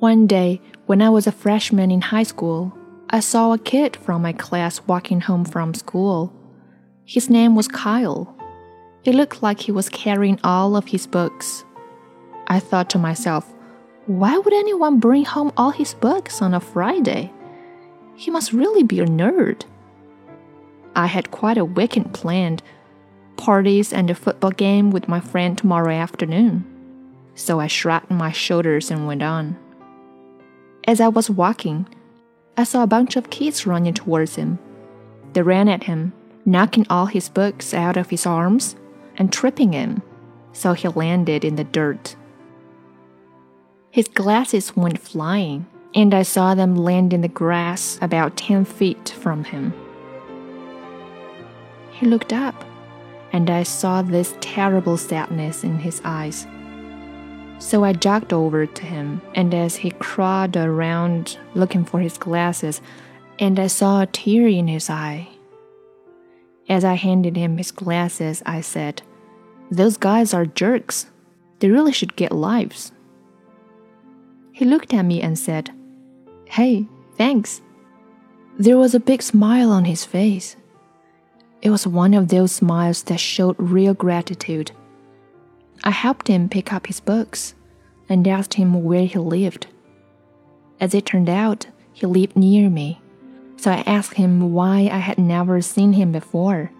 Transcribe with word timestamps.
One 0.00 0.26
day, 0.26 0.60
when 0.84 1.00
I 1.00 1.08
was 1.08 1.26
a 1.26 1.32
freshman 1.32 1.90
in 1.90 2.02
high 2.02 2.24
school, 2.24 2.76
I 3.08 3.20
saw 3.20 3.54
a 3.54 3.58
kid 3.58 3.96
from 3.96 4.20
my 4.20 4.34
class 4.34 4.82
walking 4.86 5.22
home 5.22 5.46
from 5.46 5.72
school. 5.72 6.34
His 7.06 7.30
name 7.30 7.54
was 7.56 7.66
Kyle. 7.66 8.36
It 9.04 9.14
looked 9.14 9.42
like 9.42 9.58
he 9.58 9.72
was 9.72 9.88
carrying 9.88 10.38
all 10.44 10.76
of 10.76 10.88
his 10.88 11.06
books. 11.06 11.64
I 12.46 12.60
thought 12.60 12.90
to 12.90 12.98
myself, 12.98 13.50
why 14.04 14.36
would 14.36 14.52
anyone 14.52 15.00
bring 15.00 15.24
home 15.24 15.50
all 15.56 15.70
his 15.70 15.94
books 15.94 16.42
on 16.42 16.52
a 16.52 16.60
Friday? 16.60 17.32
He 18.16 18.30
must 18.30 18.52
really 18.52 18.82
be 18.82 19.00
a 19.00 19.06
nerd. 19.06 19.62
I 20.94 21.06
had 21.06 21.30
quite 21.30 21.56
a 21.56 21.64
weekend 21.64 22.12
planned 22.12 22.62
parties 23.38 23.94
and 23.94 24.10
a 24.10 24.14
football 24.14 24.50
game 24.50 24.90
with 24.90 25.08
my 25.08 25.20
friend 25.20 25.56
tomorrow 25.56 25.94
afternoon. 25.94 26.66
So 27.34 27.60
I 27.60 27.66
shrugged 27.66 28.10
my 28.10 28.30
shoulders 28.30 28.90
and 28.90 29.06
went 29.06 29.22
on. 29.22 29.56
As 30.86 31.00
I 31.00 31.08
was 31.08 31.28
walking, 31.28 31.88
I 32.56 32.64
saw 32.64 32.82
a 32.82 32.86
bunch 32.86 33.16
of 33.16 33.30
kids 33.30 33.66
running 33.66 33.94
towards 33.94 34.36
him. 34.36 34.58
They 35.32 35.42
ran 35.42 35.68
at 35.68 35.84
him, 35.84 36.12
knocking 36.44 36.86
all 36.88 37.06
his 37.06 37.28
books 37.28 37.74
out 37.74 37.96
of 37.96 38.10
his 38.10 38.24
arms 38.24 38.76
and 39.16 39.32
tripping 39.32 39.72
him, 39.72 40.02
so 40.52 40.74
he 40.74 40.88
landed 40.88 41.44
in 41.44 41.56
the 41.56 41.64
dirt. 41.64 42.14
His 43.90 44.06
glasses 44.08 44.76
went 44.76 45.00
flying, 45.00 45.66
and 45.94 46.14
I 46.14 46.22
saw 46.22 46.54
them 46.54 46.76
land 46.76 47.12
in 47.12 47.20
the 47.20 47.28
grass 47.28 47.98
about 48.00 48.36
10 48.36 48.64
feet 48.64 49.08
from 49.08 49.42
him. 49.42 49.74
He 51.90 52.06
looked 52.06 52.32
up, 52.32 52.64
and 53.32 53.50
I 53.50 53.64
saw 53.64 54.02
this 54.02 54.36
terrible 54.40 54.98
sadness 54.98 55.64
in 55.64 55.78
his 55.78 56.00
eyes. 56.04 56.46
So 57.58 57.84
I 57.84 57.92
jogged 57.92 58.32
over 58.32 58.66
to 58.66 58.84
him, 58.84 59.20
and 59.34 59.54
as 59.54 59.76
he 59.76 59.90
crawled 59.92 60.56
around 60.56 61.38
looking 61.54 61.84
for 61.84 62.00
his 62.00 62.18
glasses, 62.18 62.80
and 63.38 63.58
I 63.58 63.66
saw 63.66 64.02
a 64.02 64.06
tear 64.06 64.46
in 64.46 64.68
his 64.68 64.90
eye. 64.90 65.28
As 66.68 66.84
I 66.84 66.94
handed 66.94 67.36
him 67.36 67.56
his 67.58 67.70
glasses, 67.70 68.42
I 68.44 68.60
said, 68.60 69.02
Those 69.70 69.96
guys 69.96 70.34
are 70.34 70.46
jerks. 70.46 71.06
They 71.60 71.70
really 71.70 71.92
should 71.92 72.16
get 72.16 72.32
lives. 72.32 72.92
He 74.52 74.64
looked 74.64 74.92
at 74.92 75.02
me 75.04 75.22
and 75.22 75.38
said, 75.38 75.70
Hey, 76.46 76.86
thanks. 77.16 77.62
There 78.58 78.78
was 78.78 78.94
a 78.94 79.00
big 79.00 79.22
smile 79.22 79.70
on 79.70 79.84
his 79.84 80.04
face. 80.04 80.56
It 81.62 81.70
was 81.70 81.86
one 81.86 82.14
of 82.14 82.28
those 82.28 82.52
smiles 82.52 83.02
that 83.04 83.20
showed 83.20 83.56
real 83.58 83.94
gratitude. 83.94 84.72
I 85.86 85.90
helped 85.90 86.26
him 86.26 86.48
pick 86.48 86.72
up 86.72 86.88
his 86.88 86.98
books 86.98 87.54
and 88.08 88.26
asked 88.26 88.54
him 88.54 88.82
where 88.82 89.06
he 89.06 89.20
lived. 89.20 89.68
As 90.80 90.94
it 90.94 91.06
turned 91.06 91.28
out, 91.28 91.68
he 91.92 92.08
lived 92.08 92.34
near 92.34 92.68
me, 92.68 93.00
so 93.56 93.70
I 93.70 93.84
asked 93.86 94.14
him 94.14 94.52
why 94.52 94.90
I 94.92 94.98
had 94.98 95.16
never 95.16 95.60
seen 95.60 95.92
him 95.92 96.10
before. 96.10 96.72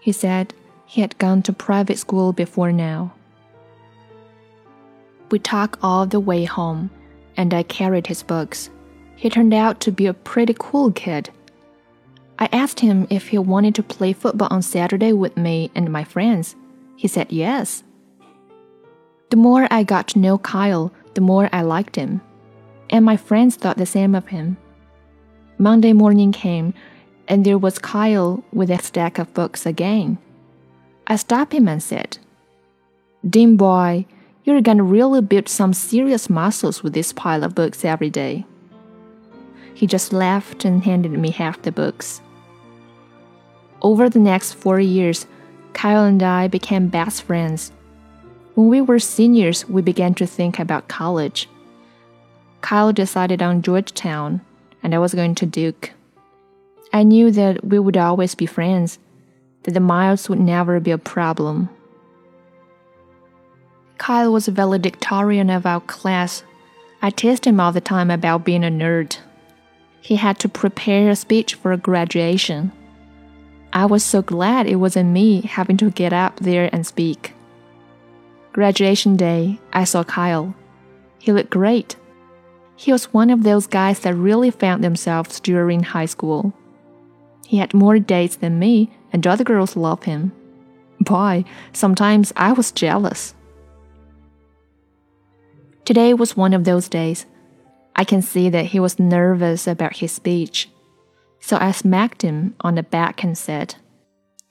He 0.00 0.12
said 0.12 0.54
he 0.84 1.00
had 1.00 1.18
gone 1.18 1.42
to 1.42 1.52
private 1.52 1.98
school 1.98 2.32
before 2.32 2.70
now. 2.70 3.12
We 5.32 5.40
talked 5.40 5.80
all 5.82 6.06
the 6.06 6.20
way 6.20 6.44
home, 6.44 6.88
and 7.36 7.52
I 7.52 7.64
carried 7.64 8.06
his 8.06 8.22
books. 8.22 8.70
He 9.16 9.28
turned 9.28 9.52
out 9.52 9.80
to 9.80 9.90
be 9.90 10.06
a 10.06 10.14
pretty 10.14 10.54
cool 10.56 10.92
kid. 10.92 11.30
I 12.38 12.48
asked 12.52 12.78
him 12.78 13.08
if 13.10 13.26
he 13.26 13.38
wanted 13.38 13.74
to 13.74 13.82
play 13.82 14.12
football 14.12 14.46
on 14.52 14.62
Saturday 14.62 15.12
with 15.12 15.36
me 15.36 15.72
and 15.74 15.90
my 15.90 16.04
friends. 16.04 16.54
He 16.96 17.08
said 17.08 17.30
yes. 17.30 17.82
The 19.30 19.36
more 19.36 19.68
I 19.70 19.82
got 19.82 20.08
to 20.08 20.18
know 20.18 20.38
Kyle, 20.38 20.92
the 21.14 21.20
more 21.20 21.48
I 21.52 21.62
liked 21.62 21.96
him. 21.96 22.20
And 22.90 23.04
my 23.04 23.16
friends 23.16 23.56
thought 23.56 23.76
the 23.76 23.86
same 23.86 24.14
of 24.14 24.28
him. 24.28 24.56
Monday 25.58 25.92
morning 25.92 26.32
came, 26.32 26.74
and 27.28 27.44
there 27.44 27.58
was 27.58 27.78
Kyle 27.78 28.44
with 28.52 28.70
a 28.70 28.82
stack 28.82 29.18
of 29.18 29.34
books 29.34 29.66
again. 29.66 30.18
I 31.06 31.16
stopped 31.16 31.52
him 31.52 31.68
and 31.68 31.82
said, 31.82 32.18
Dean 33.28 33.56
boy, 33.56 34.06
you're 34.44 34.60
gonna 34.60 34.84
really 34.84 35.20
build 35.20 35.48
some 35.48 35.72
serious 35.72 36.30
muscles 36.30 36.82
with 36.82 36.92
this 36.92 37.12
pile 37.12 37.42
of 37.42 37.54
books 37.54 37.84
every 37.84 38.10
day. 38.10 38.46
He 39.74 39.86
just 39.86 40.12
laughed 40.12 40.64
and 40.64 40.84
handed 40.84 41.12
me 41.12 41.30
half 41.30 41.60
the 41.62 41.72
books. 41.72 42.20
Over 43.82 44.08
the 44.08 44.20
next 44.20 44.54
four 44.54 44.78
years, 44.78 45.26
Kyle 45.76 46.04
and 46.04 46.22
I 46.22 46.48
became 46.48 46.88
best 46.88 47.24
friends. 47.24 47.70
When 48.54 48.68
we 48.68 48.80
were 48.80 48.98
seniors, 48.98 49.68
we 49.68 49.82
began 49.82 50.14
to 50.14 50.26
think 50.26 50.58
about 50.58 50.88
college. 50.88 51.50
Kyle 52.62 52.94
decided 52.94 53.42
on 53.42 53.60
Georgetown, 53.60 54.40
and 54.82 54.94
I 54.94 54.98
was 54.98 55.12
going 55.12 55.34
to 55.34 55.44
Duke. 55.44 55.92
I 56.94 57.02
knew 57.02 57.30
that 57.30 57.62
we 57.62 57.78
would 57.78 57.98
always 57.98 58.34
be 58.34 58.46
friends, 58.46 58.98
that 59.64 59.74
the 59.74 59.80
miles 59.80 60.30
would 60.30 60.40
never 60.40 60.80
be 60.80 60.92
a 60.92 60.98
problem. 60.98 61.68
Kyle 63.98 64.32
was 64.32 64.48
a 64.48 64.52
valedictorian 64.52 65.50
of 65.50 65.66
our 65.66 65.80
class. 65.80 66.42
I 67.02 67.10
teased 67.10 67.44
him 67.44 67.60
all 67.60 67.72
the 67.72 67.82
time 67.82 68.10
about 68.10 68.46
being 68.46 68.64
a 68.64 68.68
nerd. 68.68 69.18
He 70.00 70.16
had 70.16 70.38
to 70.38 70.48
prepare 70.48 71.10
a 71.10 71.16
speech 71.16 71.52
for 71.52 71.76
graduation. 71.76 72.72
I 73.76 73.84
was 73.84 74.02
so 74.02 74.22
glad 74.22 74.66
it 74.66 74.76
wasn't 74.76 75.10
me 75.10 75.42
having 75.42 75.76
to 75.76 75.90
get 75.90 76.10
up 76.10 76.40
there 76.40 76.70
and 76.72 76.86
speak. 76.86 77.34
Graduation 78.54 79.18
day, 79.18 79.60
I 79.70 79.84
saw 79.84 80.02
Kyle. 80.02 80.54
He 81.18 81.30
looked 81.30 81.50
great. 81.50 81.94
He 82.76 82.90
was 82.90 83.12
one 83.12 83.28
of 83.28 83.42
those 83.42 83.66
guys 83.66 84.00
that 84.00 84.14
really 84.14 84.50
found 84.50 84.82
themselves 84.82 85.40
during 85.40 85.82
high 85.82 86.06
school. 86.06 86.54
He 87.46 87.58
had 87.58 87.74
more 87.74 87.98
dates 87.98 88.36
than 88.36 88.58
me, 88.58 88.88
and 89.12 89.26
other 89.26 89.44
girls 89.44 89.76
loved 89.76 90.04
him. 90.04 90.32
Boy, 90.98 91.44
sometimes 91.74 92.32
I 92.34 92.52
was 92.52 92.72
jealous. 92.72 93.34
Today 95.84 96.14
was 96.14 96.34
one 96.34 96.54
of 96.54 96.64
those 96.64 96.88
days. 96.88 97.26
I 97.94 98.04
can 98.04 98.22
see 98.22 98.48
that 98.48 98.72
he 98.72 98.80
was 98.80 98.98
nervous 98.98 99.66
about 99.66 99.96
his 99.96 100.12
speech. 100.12 100.70
So 101.40 101.58
I 101.60 101.70
smacked 101.72 102.22
him 102.22 102.54
on 102.60 102.74
the 102.74 102.82
back 102.82 103.22
and 103.22 103.36
said, 103.36 103.76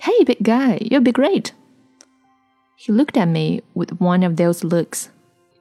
Hey, 0.00 0.24
big 0.24 0.42
guy, 0.42 0.78
you'll 0.82 1.00
be 1.00 1.12
great. 1.12 1.52
He 2.76 2.92
looked 2.92 3.16
at 3.16 3.28
me 3.28 3.62
with 3.74 4.00
one 4.00 4.22
of 4.22 4.36
those 4.36 4.64
looks, 4.64 5.10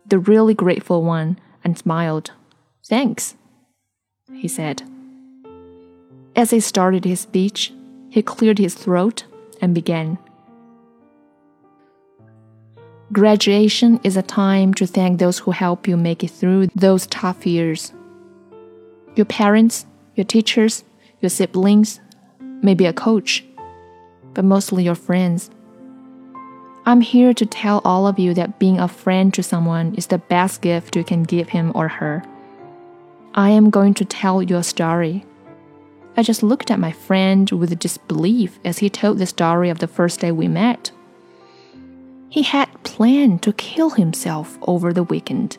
the 0.06 0.18
really 0.18 0.54
grateful 0.54 1.04
one, 1.04 1.40
and 1.64 1.78
smiled. 1.78 2.32
Thanks, 2.88 3.36
he 4.34 4.48
said. 4.48 4.82
As 6.36 6.50
he 6.50 6.60
started 6.60 7.06
his 7.06 7.20
speech, 7.20 7.72
he 8.10 8.22
cleared 8.22 8.58
his 8.58 8.74
throat 8.74 9.26
and 9.62 9.76
began. 9.76 10.18
Graduation 13.12 14.00
is 14.04 14.16
a 14.16 14.22
time 14.22 14.74
to 14.76 14.88
thank 14.88 15.20
those 15.20 15.40
who 15.40 15.52
help 15.52 15.88
you 15.88 15.98
make 15.98 16.24
it 16.24 16.32
through 16.32 16.68
those 16.68 17.06
tough 17.08 17.46
years. 17.46 17.92
Your 19.16 19.26
parents, 19.26 19.86
your 20.16 20.24
teachers, 20.24 20.86
your 21.22 21.30
siblings, 21.30 22.00
maybe 22.62 22.86
a 22.86 22.94
coach, 22.94 23.44
but 24.34 24.46
mostly 24.46 24.84
your 24.84 24.96
friends. 24.96 25.50
I'm 26.86 27.02
here 27.02 27.34
to 27.34 27.46
tell 27.46 27.82
all 27.86 28.08
of 28.08 28.18
you 28.18 28.34
that 28.34 28.58
being 28.58 28.80
a 28.80 28.88
friend 28.88 29.34
to 29.36 29.44
someone 29.44 29.94
is 29.96 30.08
the 30.08 30.18
best 30.18 30.62
gift 30.62 30.96
you 30.96 31.04
can 31.04 31.24
give 31.24 31.50
him 31.50 31.72
or 31.76 31.88
her. 31.88 32.24
I 33.36 33.52
am 33.52 33.70
going 33.70 33.94
to 33.96 34.06
tell 34.06 34.42
your 34.42 34.64
story. 34.64 35.26
I 36.18 36.24
just 36.24 36.44
looked 36.44 36.72
at 36.72 36.80
my 36.80 36.92
friend 36.92 37.50
with 37.52 37.78
disbelief 37.80 38.60
as 38.66 38.80
he 38.80 38.90
told 38.90 39.20
the 39.20 39.26
story 39.26 39.70
of 39.70 39.80
the 39.80 39.88
first 39.88 40.20
day 40.20 40.32
we 40.32 40.48
met. 40.48 40.92
He 42.30 42.42
had 42.42 42.84
planned 42.84 43.44
to 43.44 43.54
kill 43.54 43.92
himself 43.92 44.58
over 44.64 44.92
the 44.92 45.04
weekend. 45.04 45.58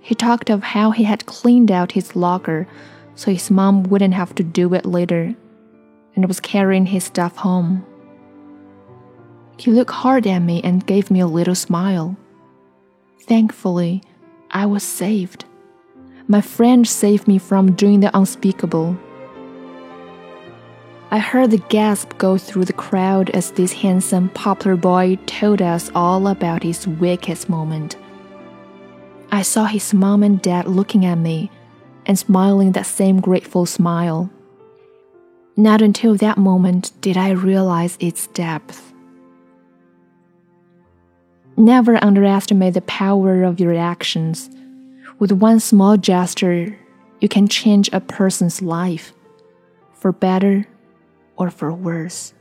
He 0.00 0.14
talked 0.14 0.50
of 0.50 0.62
how 0.62 0.92
he 0.92 1.04
had 1.04 1.26
cleaned 1.26 1.70
out 1.70 1.92
his 1.92 2.14
locker 2.14 2.66
so 3.20 3.30
his 3.30 3.50
mom 3.50 3.82
wouldn't 3.82 4.14
have 4.14 4.34
to 4.34 4.42
do 4.42 4.72
it 4.72 4.86
later 4.86 5.34
and 6.16 6.26
was 6.26 6.40
carrying 6.40 6.86
his 6.86 7.04
stuff 7.04 7.36
home. 7.36 7.84
He 9.58 9.70
looked 9.70 9.90
hard 9.90 10.26
at 10.26 10.38
me 10.38 10.62
and 10.64 10.86
gave 10.86 11.10
me 11.10 11.20
a 11.20 11.26
little 11.26 11.54
smile. 11.54 12.16
Thankfully, 13.24 14.02
I 14.50 14.64
was 14.64 14.82
saved. 14.82 15.44
My 16.28 16.40
friend 16.40 16.88
saved 16.88 17.28
me 17.28 17.36
from 17.36 17.72
doing 17.72 18.00
the 18.00 18.16
unspeakable. 18.16 18.98
I 21.10 21.18
heard 21.18 21.50
the 21.50 21.58
gasp 21.68 22.16
go 22.16 22.38
through 22.38 22.64
the 22.64 22.72
crowd 22.72 23.28
as 23.30 23.50
this 23.50 23.72
handsome, 23.74 24.30
popular 24.30 24.78
boy 24.78 25.18
told 25.26 25.60
us 25.60 25.90
all 25.94 26.26
about 26.26 26.62
his 26.62 26.88
weakest 26.88 27.50
moment. 27.50 27.96
I 29.30 29.42
saw 29.42 29.66
his 29.66 29.92
mom 29.92 30.22
and 30.22 30.40
dad 30.40 30.66
looking 30.66 31.04
at 31.04 31.18
me 31.18 31.50
and 32.10 32.18
smiling 32.18 32.72
that 32.72 32.86
same 32.86 33.20
grateful 33.20 33.64
smile. 33.64 34.28
Not 35.56 35.80
until 35.80 36.16
that 36.16 36.38
moment 36.38 36.90
did 37.00 37.16
I 37.16 37.30
realize 37.30 37.96
its 38.00 38.26
depth. 38.26 38.92
Never 41.56 42.02
underestimate 42.02 42.74
the 42.74 42.80
power 42.80 43.44
of 43.44 43.60
your 43.60 43.76
actions. 43.76 44.50
With 45.20 45.30
one 45.30 45.60
small 45.60 45.96
gesture, 45.96 46.76
you 47.20 47.28
can 47.28 47.46
change 47.46 47.88
a 47.92 48.00
person's 48.00 48.60
life, 48.60 49.12
for 49.92 50.10
better 50.10 50.66
or 51.36 51.48
for 51.48 51.72
worse. 51.72 52.34